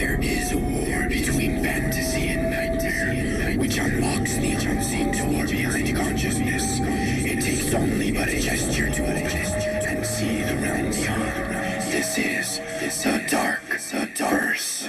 [0.00, 6.80] There is a war between fantasy and nightmare, which unlocks the unseen door behind consciousness.
[6.80, 11.52] It takes only but a gesture to it and see the realm beyond.
[11.92, 12.60] This is
[13.02, 14.88] the dark, the.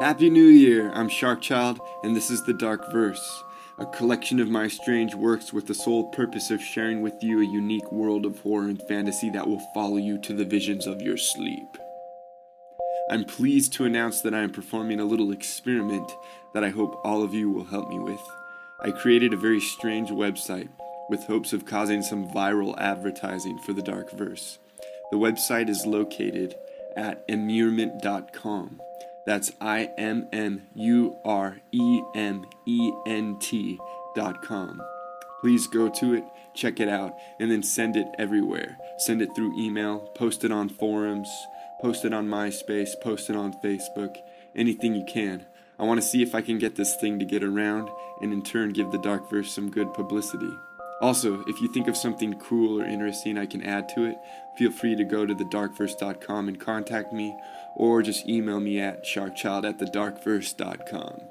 [0.00, 0.90] Happy New Year!
[0.92, 3.44] I'm Sharkchild, and this is The Dark Verse,
[3.80, 7.46] a collection of my strange works with the sole purpose of sharing with you a
[7.46, 11.16] unique world of horror and fantasy that will follow you to the visions of your
[11.16, 11.78] sleep.
[13.10, 16.12] I'm pleased to announce that I am performing a little experiment
[16.52, 18.20] that I hope all of you will help me with.
[18.82, 20.68] I created a very strange website
[21.08, 24.58] with hopes of causing some viral advertising for The Dark Verse.
[25.10, 26.54] The website is located
[26.96, 28.80] at immurement.com.
[29.26, 33.78] That's I M M U R E M E N T
[34.14, 34.80] dot com.
[35.40, 36.24] Please go to it,
[36.54, 38.76] check it out, and then send it everywhere.
[38.98, 41.28] Send it through email, post it on forums,
[41.80, 44.16] post it on MySpace, post it on Facebook,
[44.54, 45.46] anything you can.
[45.78, 47.88] I want to see if I can get this thing to get around
[48.20, 50.52] and in turn give the Dark Verse some good publicity.
[51.00, 54.18] Also, if you think of something cool or interesting I can add to it,
[54.58, 57.34] feel free to go to thedarkverse.com and contact me,
[57.74, 61.22] or just email me at sharkchild at thedarkverse.com.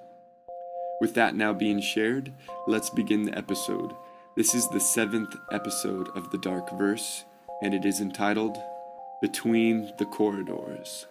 [1.01, 2.33] With that now being shared,
[2.67, 3.93] let's begin the episode.
[4.35, 7.23] This is the seventh episode of The Dark Verse,
[7.61, 8.57] and it is entitled
[9.21, 11.05] Between the Corridors.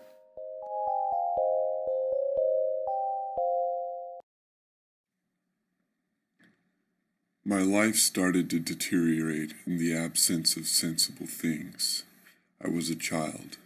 [7.48, 12.04] My life started to deteriorate in the absence of sensible things.
[12.62, 13.56] I was a child,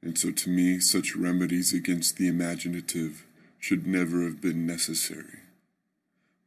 [0.00, 3.26] and so to me, such remedies against the imaginative
[3.58, 5.40] should never have been necessary.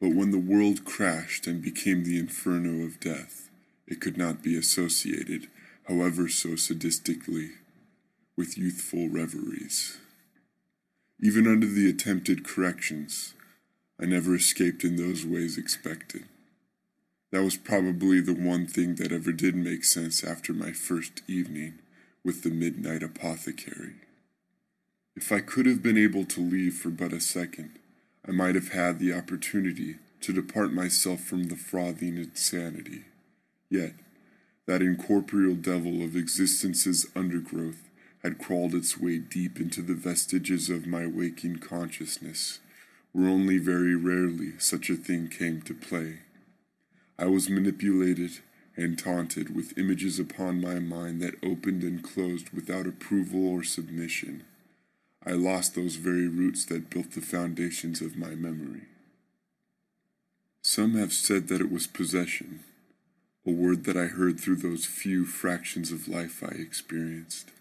[0.01, 3.51] But when the world crashed and became the inferno of death,
[3.85, 5.49] it could not be associated,
[5.87, 7.51] however so sadistically,
[8.35, 9.99] with youthful reveries.
[11.21, 13.35] Even under the attempted corrections,
[14.01, 16.25] I never escaped in those ways expected.
[17.31, 21.79] That was probably the one thing that ever did make sense after my first evening
[22.23, 23.95] with the midnight apothecary.
[25.15, 27.79] If I could have been able to leave for but a second,
[28.27, 33.05] I might have had the opportunity to depart myself from the frothing insanity.
[33.69, 33.93] Yet,
[34.65, 37.89] that incorporeal devil of existence's undergrowth
[38.23, 42.59] had crawled its way deep into the vestiges of my waking consciousness,
[43.11, 46.19] where only very rarely such a thing came to play.
[47.19, 48.39] I was manipulated
[48.75, 54.43] and taunted with images upon my mind that opened and closed without approval or submission.
[55.25, 58.83] I lost those very roots that built the foundations of my memory.
[60.61, 62.63] Some have said that it was possession,
[63.45, 67.51] a word that I heard through those few fractions of life I experienced.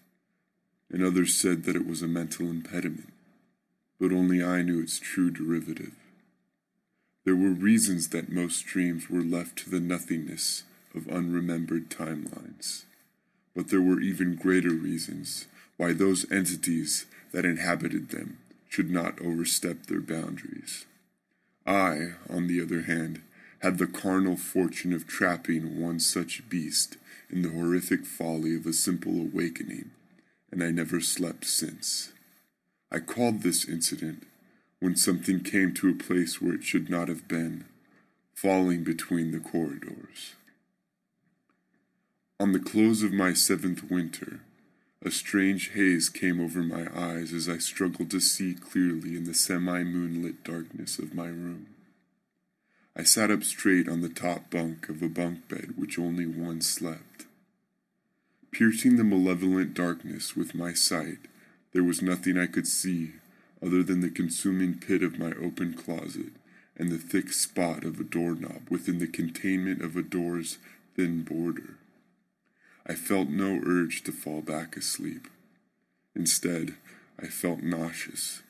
[0.91, 3.11] And others said that it was a mental impediment,
[3.99, 5.95] but only I knew its true derivative.
[7.27, 10.63] There were reasons that most dreams were left to the nothingness
[10.95, 12.85] of unremembered timelines.
[13.53, 15.45] But there were even greater reasons
[15.75, 18.37] why those entities that inhabited them
[18.69, 20.85] should not overstep their boundaries.
[21.65, 23.21] I, on the other hand,
[23.59, 26.95] had the carnal fortune of trapping one such beast
[27.29, 29.91] in the horrific folly of a simple awakening,
[30.49, 32.13] and I never slept since.
[32.89, 34.23] I called this incident
[34.79, 37.65] when something came to a place where it should not have been,
[38.33, 40.35] falling between the corridors.
[42.39, 44.41] On the close of my seventh winter,
[45.03, 49.33] a strange haze came over my eyes as I struggled to see clearly in the
[49.33, 51.67] semi moonlit darkness of my room.
[52.95, 56.61] I sat up straight on the top bunk of a bunk bed which only one
[56.61, 57.25] slept.
[58.51, 61.19] Piercing the malevolent darkness with my sight,
[61.73, 63.13] there was nothing I could see
[63.63, 66.33] other than the consuming pit of my open closet
[66.75, 70.57] and the thick spot of a doorknob within the containment of a door's
[70.95, 71.75] thin border.
[72.85, 75.27] I felt no urge to fall back asleep.
[76.15, 76.75] Instead,
[77.19, 78.41] I felt nauseous.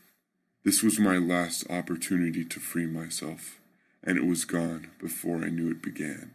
[0.63, 3.57] This was my last opportunity to free myself,
[4.03, 6.31] and it was gone before I knew it began.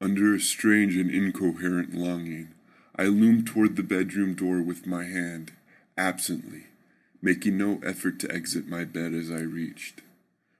[0.00, 2.48] Under a strange and incoherent longing,
[2.94, 5.52] I loomed toward the bedroom door with my hand,
[5.96, 6.64] absently,
[7.22, 10.02] making no effort to exit my bed as I reached.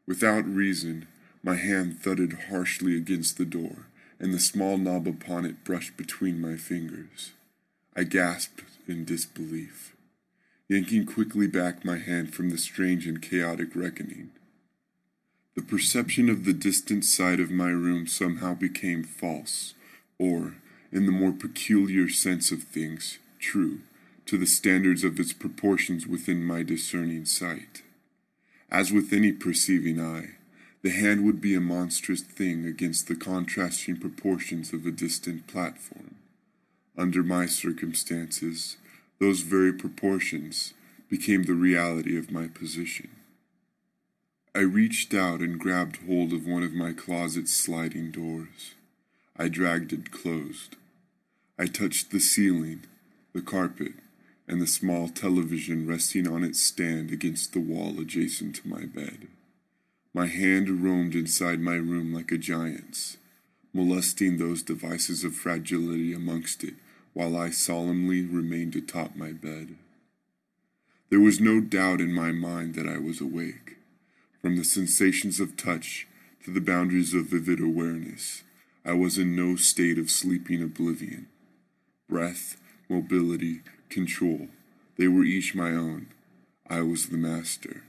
[0.07, 1.07] Without reason,
[1.43, 3.87] my hand thudded harshly against the door,
[4.19, 7.33] and the small knob upon it brushed between my fingers.
[7.95, 9.95] I gasped in disbelief,
[10.69, 14.31] yanking quickly back my hand from the strange and chaotic reckoning.
[15.55, 19.75] The perception of the distant side of my room somehow became false,
[20.19, 20.57] or,
[20.93, 23.81] in the more peculiar sense of things, true
[24.27, 27.83] to the standards of its proportions within my discerning sight.
[28.71, 30.37] As with any perceiving eye,
[30.83, 36.17] the hand would be a monstrous thing against the contrasting proportions of a distant platform.
[36.99, 38.77] Under my circumstances,
[39.21, 40.75] those very proportions
[41.09, 43.11] became the reality of my position.
[44.55, 48.75] I reached out and grabbed hold of one of my closet's sliding doors.
[49.37, 50.77] I dragged it closed.
[51.59, 52.85] I touched the ceiling,
[53.35, 53.93] the carpet,
[54.49, 59.29] and the small television resting on its stand against the wall adjacent to my bed.
[60.15, 63.17] My hand roamed inside my room like a giant's,
[63.73, 66.75] molesting those devices of fragility amongst it
[67.13, 69.77] while I solemnly remained atop my bed.
[71.11, 73.77] There was no doubt in my mind that I was awake.
[74.43, 76.07] From the sensations of touch
[76.45, 78.43] to the boundaries of vivid awareness,
[78.85, 81.29] I was in no state of sleeping oblivion.
[82.09, 82.57] Breath,
[82.89, 84.49] mobility, control,
[84.97, 86.09] they were each my own.
[86.69, 87.85] I was the master.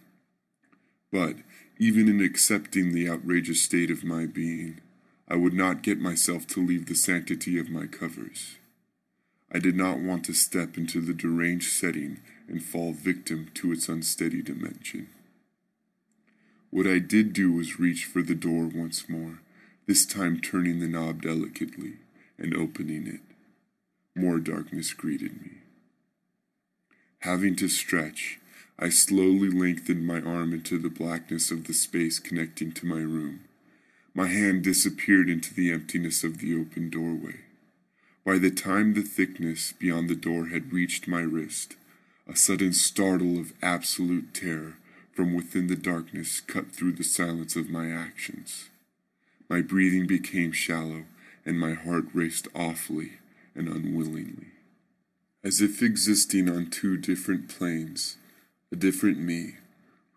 [1.11, 1.37] But,
[1.79, 4.81] even in accepting the outrageous state of my being,
[5.27, 8.55] I would not get myself to leave the sanctity of my covers.
[9.51, 13.87] I did not want to step into the deranged setting and fall victim to its
[13.87, 15.07] unsteady dimension.
[16.69, 19.39] What I did do was reach for the door once more,
[19.85, 21.93] this time turning the knob delicately
[22.37, 23.21] and opening it.
[24.15, 25.51] More darkness greeted me.
[27.21, 28.39] Having to stretch,
[28.79, 33.41] I slowly lengthened my arm into the blackness of the space connecting to my room.
[34.13, 37.41] My hand disappeared into the emptiness of the open doorway.
[38.23, 41.75] By the time the thickness beyond the door had reached my wrist,
[42.27, 44.77] a sudden startle of absolute terror
[45.13, 48.69] from within the darkness cut through the silence of my actions.
[49.49, 51.05] My breathing became shallow,
[51.45, 53.13] and my heart raced awfully
[53.55, 54.51] and unwillingly.
[55.47, 58.17] As if existing on two different planes,
[58.69, 59.53] a different me,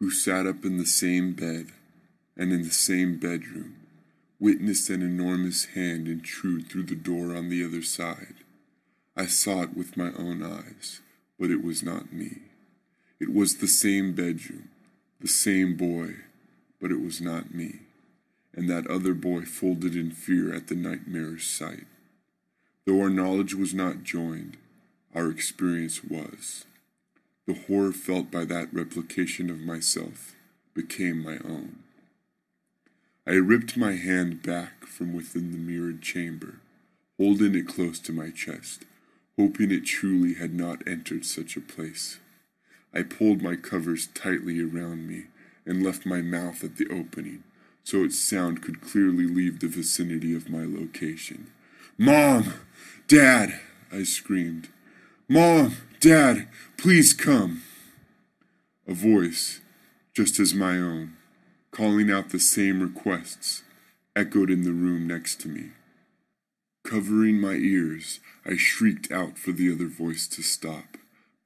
[0.00, 1.66] who sat up in the same bed
[2.36, 3.76] and in the same bedroom,
[4.40, 8.34] witnessed an enormous hand intrude through the door on the other side.
[9.16, 11.00] I saw it with my own eyes
[11.38, 12.38] but it was not me.
[13.20, 14.68] It was the same bedroom,
[15.20, 16.16] the same boy,
[16.80, 17.82] but it was not me.
[18.52, 21.86] And that other boy folded in fear at the nightmare's sight.
[22.84, 24.56] Though our knowledge was not joined,
[25.14, 26.64] our experience was.
[27.46, 30.34] The horror felt by that replication of myself
[30.74, 31.80] became my own.
[33.26, 36.60] I ripped my hand back from within the mirrored chamber,
[37.18, 38.84] holding it close to my chest
[39.40, 42.18] hoping it truly had not entered such a place.
[42.92, 45.28] I pulled my covers tightly around me
[45.64, 47.42] and left my mouth at the opening
[47.82, 51.50] so its sound could clearly leave the vicinity of my location.
[51.96, 52.52] Mom!
[53.08, 53.60] Dad!
[53.90, 54.68] I screamed.
[55.32, 55.76] Mom!
[56.00, 56.48] Dad!
[56.76, 57.62] Please come!
[58.88, 59.60] A voice,
[60.12, 61.16] just as my own,
[61.70, 63.62] calling out the same requests,
[64.16, 65.70] echoed in the room next to me.
[66.82, 70.96] Covering my ears, I shrieked out for the other voice to stop,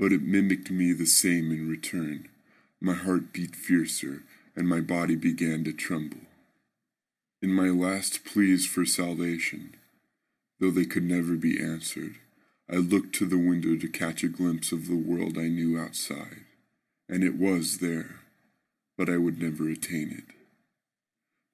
[0.01, 2.31] but it mimicked me the same in return.
[2.81, 4.23] My heart beat fiercer,
[4.57, 6.25] and my body began to tremble.
[7.43, 9.75] In my last pleas for salvation,
[10.59, 12.15] though they could never be answered,
[12.71, 16.45] I looked to the window to catch a glimpse of the world I knew outside,
[17.09, 18.21] and it was there,
[18.97, 20.35] but I would never attain it.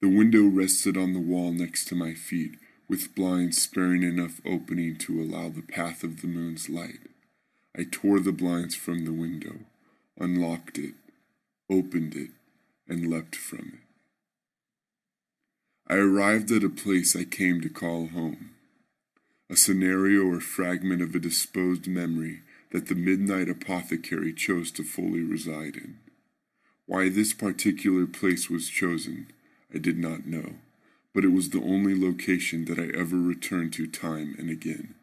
[0.01, 2.53] The window rested on the wall next to my feet,
[2.89, 7.01] with blinds sparing enough opening to allow the path of the moon's light.
[7.77, 9.61] I tore the blinds from the window,
[10.19, 10.95] unlocked it,
[11.71, 12.31] opened it,
[12.89, 13.81] and leapt from it.
[15.87, 18.51] I arrived at a place I came to call home,
[19.51, 25.21] a scenario or fragment of a disposed memory that the midnight apothecary chose to fully
[25.21, 25.99] reside in.
[26.87, 29.27] Why this particular place was chosen,
[29.75, 30.55] I did not know
[31.15, 34.95] but it was the only location that I ever returned to time and again.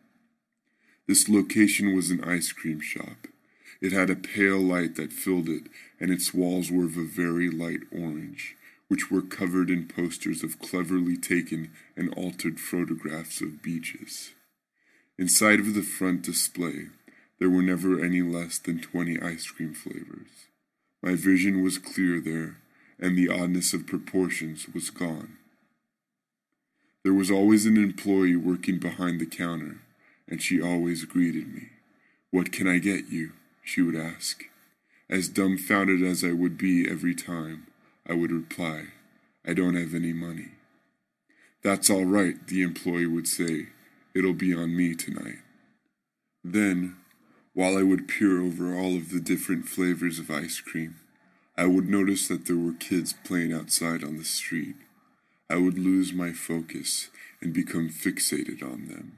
[1.08, 3.28] This location was an ice cream shop.
[3.82, 5.64] It had a pale light that filled it,
[6.00, 8.56] and its walls were of a very light orange,
[8.88, 14.32] which were covered in posters of cleverly taken and altered photographs of beaches.
[15.18, 16.88] Inside of the front display,
[17.40, 20.48] there were never any less than twenty ice cream flavors.
[21.04, 22.58] My vision was clear there,
[23.00, 25.38] and the oddness of proportions was gone.
[27.04, 29.82] There was always an employee working behind the counter,
[30.28, 31.70] and she always greeted me.
[32.32, 33.34] What can I get you?
[33.64, 34.44] she would ask.
[35.10, 37.67] As dumbfounded as I would be every time,
[38.10, 38.86] I would reply,
[39.46, 40.52] I don't have any money.
[41.64, 43.68] That's all right, the employee would say.
[44.16, 45.40] It'll be on me tonight.
[46.44, 46.96] Then,
[47.58, 50.98] While I would peer over all of the different flavors of ice cream,
[51.58, 54.76] I would notice that there were kids playing outside on the street.
[55.50, 57.10] I would lose my focus
[57.42, 59.18] and become fixated on them.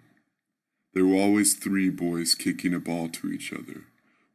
[0.93, 3.83] There were always three boys kicking a ball to each other.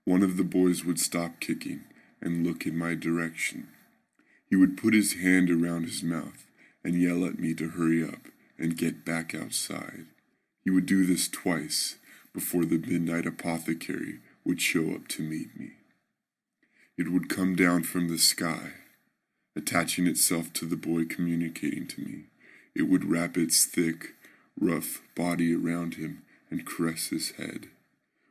[0.04, 1.84] One of the boys would stop kicking
[2.20, 3.68] and look in my direction.
[4.54, 6.46] He would put his hand around his mouth
[6.84, 10.06] and yell at me to hurry up and get back outside.
[10.62, 11.96] He would do this twice
[12.32, 15.72] before the midnight apothecary would show up to meet me.
[16.96, 18.74] It would come down from the sky,
[19.56, 22.26] attaching itself to the boy communicating to me.
[22.76, 24.14] It would wrap its thick,
[24.56, 27.70] rough body around him and caress his head.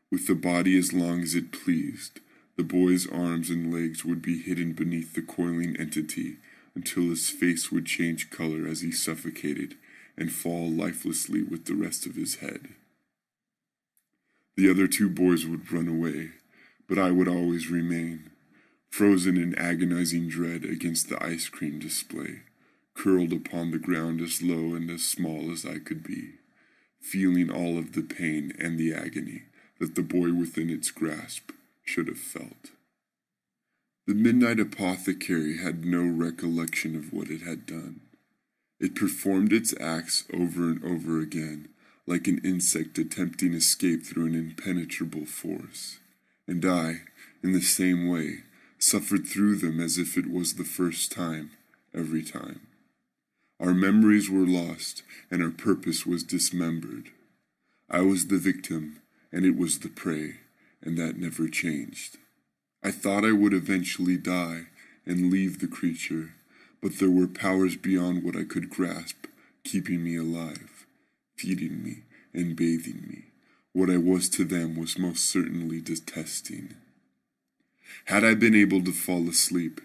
[0.09, 2.21] With the body as long as it pleased,
[2.55, 6.37] the boy's arms and legs would be hidden beneath the coiling entity
[6.75, 9.75] until his face would change color as he suffocated
[10.17, 12.69] and fall lifelessly with the rest of his head.
[14.55, 16.31] The other two boys would run away,
[16.87, 18.29] but I would always remain,
[18.89, 22.41] frozen in agonizing dread against the ice cream display,
[22.93, 26.33] curled upon the ground as low and as small as I could be,
[26.99, 29.43] feeling all of the pain and the agony
[29.79, 31.49] that the boy within its grasp
[31.83, 32.71] should have felt.
[34.05, 38.01] The midnight apothecary had no recollection of what it had done.
[38.79, 41.69] It performed its acts over and over again,
[42.05, 45.99] like an insect attempting escape through an impenetrable force.
[46.47, 47.03] And I,
[47.41, 48.39] in the same way,
[48.77, 51.51] suffered through them as if it was the first time,
[51.93, 52.67] every time.
[53.59, 57.11] Our memories were lost, and our purpose was dismembered.
[57.89, 60.39] I was the victim, and it was the prey,
[60.83, 62.17] and that never changed.
[62.83, 64.67] I thought I would eventually die
[65.05, 66.33] and leave the creature,
[66.81, 69.25] but there were powers beyond what I could grasp,
[69.63, 70.85] keeping me alive,
[71.35, 73.25] feeding me, and bathing me.
[73.71, 76.75] What I was to them was most certainly detesting.
[78.05, 79.79] Had I been able to fall asleep,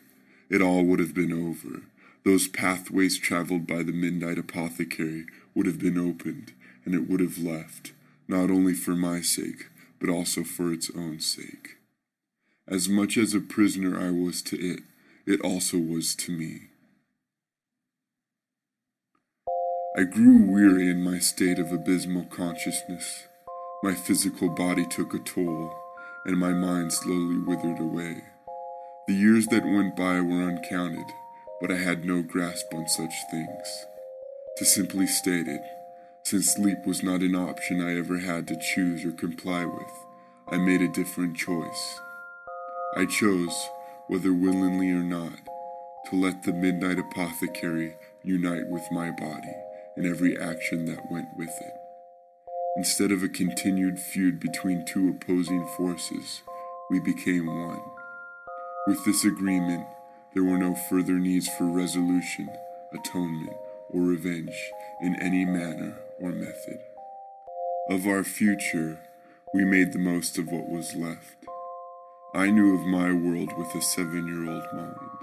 [0.51, 1.83] it all would have been over.
[2.25, 6.53] Those pathways traveled by the midnight apothecary would have been opened,
[6.85, 7.93] and it would have left,
[8.27, 9.69] not only for my sake,
[10.01, 11.77] but also for its own sake.
[12.67, 14.81] As much as a prisoner I was to it,
[15.27, 16.69] it also was to me.
[19.97, 23.27] I grew weary in my state of abysmal consciousness.
[23.83, 25.75] My physical body took a toll,
[26.25, 28.23] and my mind slowly withered away.
[29.09, 31.07] The years that went by were uncounted,
[31.61, 33.87] but I had no grasp on such things.
[34.59, 35.63] To simply state it,
[36.29, 39.93] since sleep was not an option I ever had to choose or comply with,
[40.47, 42.01] I made a different choice.
[42.97, 43.57] I chose,
[44.09, 45.39] whether willingly or not,
[46.11, 49.55] to let the midnight apothecary unite with my body
[49.97, 51.73] and every action that went with it.
[52.77, 56.43] Instead of a continued feud between two opposing forces,
[56.91, 57.81] we became one.
[58.87, 59.87] With this agreement,
[60.35, 62.51] there were no further needs for resolution,
[62.93, 63.57] atonement,
[63.91, 64.55] or revenge
[65.01, 66.81] in any manner or method.
[67.89, 68.99] Of our future,
[69.55, 71.37] we made the most of what was left.
[72.35, 75.19] I knew of my world with a seven year old mind,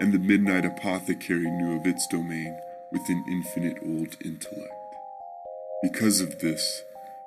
[0.00, 2.58] and the Midnight Apothecary knew of its domain
[2.90, 4.72] with an infinite old intellect.
[5.82, 6.82] Because of this,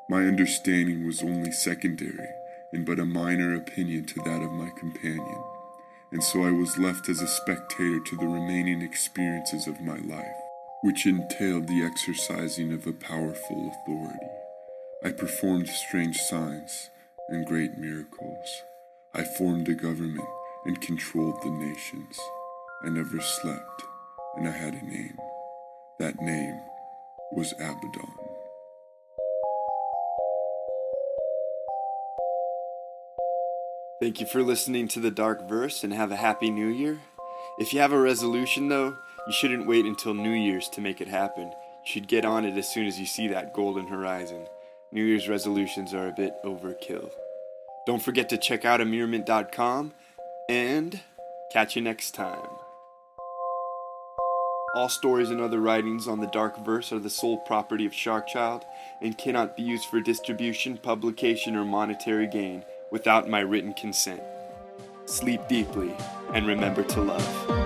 [0.10, 2.28] my understanding was only secondary
[2.74, 5.44] and but a minor opinion to that of my companion,
[6.12, 10.49] and so I was left as a spectator to the remaining experiences of my life
[10.82, 14.26] which entailed the exercising of a powerful authority.
[15.04, 16.90] I performed strange signs
[17.30, 18.64] and great miracles.
[19.14, 20.28] I formed a government
[20.66, 22.20] and controlled the nations.
[22.84, 23.84] I never slept,
[24.38, 25.18] and I had a name.
[26.00, 26.60] That name
[27.34, 28.14] was Abaddon.
[34.02, 37.02] Thank you for listening to the Dark Verse and have a happy new year.
[37.58, 38.98] If you have a resolution, though,
[39.30, 41.44] you shouldn't wait until New Year's to make it happen.
[41.44, 44.48] You should get on it as soon as you see that golden horizon.
[44.92, 47.12] New Year's resolutions are a bit overkill.
[47.86, 49.94] Don't forget to check out immurement.com
[50.50, 51.02] and
[51.52, 52.50] catch you next time.
[54.74, 58.64] All stories and other writings on the Dark Verse are the sole property of Sharkchild
[59.00, 64.24] and cannot be used for distribution, publication, or monetary gain without my written consent.
[65.06, 65.96] Sleep deeply
[66.34, 67.59] and remember to love.